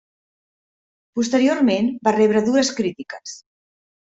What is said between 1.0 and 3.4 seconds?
Posteriorment, va rebre dures crítiques.